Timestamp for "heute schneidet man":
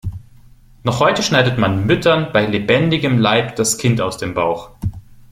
0.99-1.85